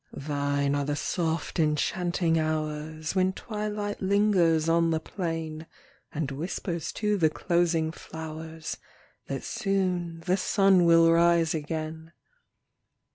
[0.13, 5.67] 125 Thine are the soft enchanting hours When twilight lingers on the plain,
[6.11, 8.77] And whispers to the closing flowers,
[9.27, 12.13] That soon the sun will rise again.